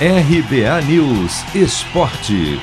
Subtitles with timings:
[0.00, 2.58] RBA News Esporte.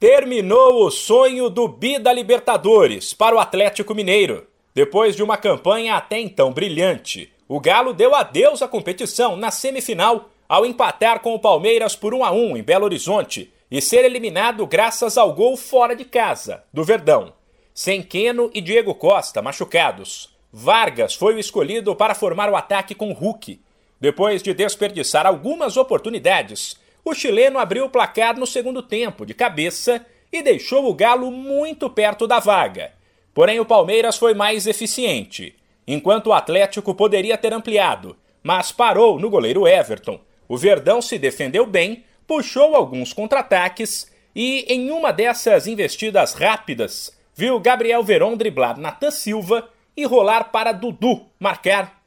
[0.00, 4.46] Terminou o sonho do Bi da Libertadores para o Atlético Mineiro.
[4.74, 10.30] Depois de uma campanha até então brilhante, o Galo deu adeus à competição na semifinal
[10.48, 14.66] ao empatar com o Palmeiras por 1 a 1 em Belo Horizonte e ser eliminado
[14.66, 17.34] graças ao gol fora de casa do Verdão.
[17.74, 20.34] Sem Queno e Diego Costa machucados.
[20.50, 23.60] Vargas foi o escolhido para formar o ataque com Hulk.
[24.00, 30.04] Depois de desperdiçar algumas oportunidades, o chileno abriu o placar no segundo tempo, de cabeça,
[30.32, 32.92] e deixou o Galo muito perto da vaga.
[33.32, 35.54] Porém, o Palmeiras foi mais eficiente,
[35.86, 40.20] enquanto o Atlético poderia ter ampliado, mas parou no goleiro Everton.
[40.46, 47.58] O Verdão se defendeu bem, puxou alguns contra-ataques e, em uma dessas investidas rápidas, viu
[47.58, 51.97] Gabriel Veron driblar Natan Silva e rolar para Dudu marcar.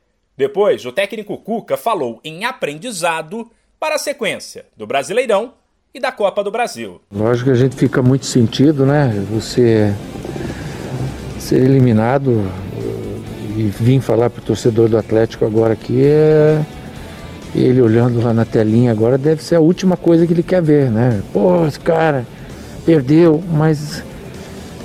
[0.42, 3.48] Depois, o técnico Cuca falou em aprendizado
[3.80, 5.54] para a sequência do Brasileirão
[5.94, 7.00] e da Copa do Brasil.
[7.14, 9.24] Lógico que a gente fica muito sentido, né?
[9.30, 9.94] Você
[11.38, 12.52] ser eliminado
[13.56, 16.60] e vir falar para o torcedor do Atlético agora aqui é
[17.54, 20.90] ele olhando lá na telinha agora deve ser a última coisa que ele quer ver,
[20.90, 21.22] né?
[21.32, 22.26] Pô, esse cara
[22.84, 24.04] perdeu, mas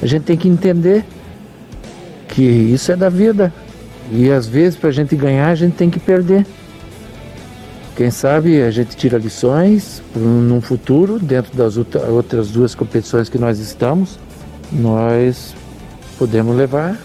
[0.03, 1.03] a gente tem que entender
[2.29, 3.51] que isso é da vida.
[4.11, 6.47] E às vezes para a gente ganhar a gente tem que perder.
[7.97, 13.59] Quem sabe a gente tira lições num futuro, dentro das outras duas competições que nós
[13.59, 14.19] estamos,
[14.71, 15.55] nós
[16.19, 17.01] podemos levar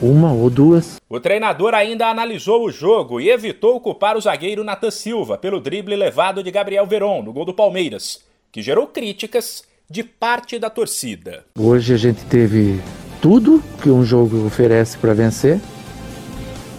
[0.00, 1.00] uma ou duas.
[1.08, 5.96] O treinador ainda analisou o jogo e evitou culpar o zagueiro Natan Silva pelo drible
[5.96, 8.20] levado de Gabriel Veron no gol do Palmeiras,
[8.52, 11.44] que gerou críticas de parte da torcida.
[11.58, 12.80] Hoje a gente teve
[13.20, 15.60] tudo que um jogo oferece para vencer.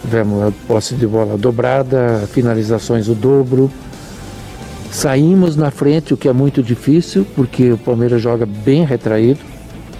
[0.02, 3.70] Tivemos a posse de bola dobrada, finalizações o dobro.
[4.90, 9.40] Saímos na frente, o que é muito difícil, porque o Palmeiras joga bem retraído.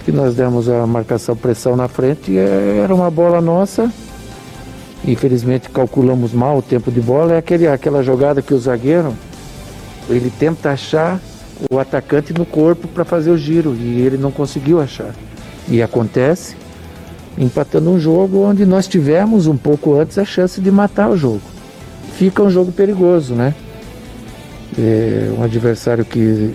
[0.07, 3.91] E nós demos a marcação pressão na frente era uma bola nossa.
[5.05, 7.35] Infelizmente calculamos mal o tempo de bola.
[7.35, 9.13] É aquele, aquela jogada que o zagueiro
[10.09, 11.19] ele tenta achar
[11.69, 15.13] o atacante no corpo para fazer o giro e ele não conseguiu achar.
[15.67, 16.55] E acontece
[17.37, 21.41] empatando um jogo onde nós tivemos um pouco antes a chance de matar o jogo.
[22.17, 23.55] Fica um jogo perigoso, né?
[24.77, 26.53] É um adversário que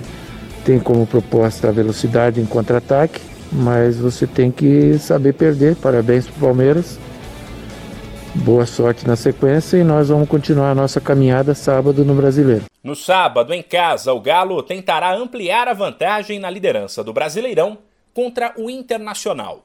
[0.64, 3.20] tem como proposta a velocidade em contra-ataque,
[3.52, 5.76] mas você tem que saber perder.
[5.76, 6.98] Parabéns para o Palmeiras.
[8.34, 12.64] Boa sorte na sequência e nós vamos continuar a nossa caminhada sábado no Brasileiro.
[12.84, 17.78] No sábado, em casa, o Galo tentará ampliar a vantagem na liderança do Brasileirão
[18.12, 19.64] contra o Internacional.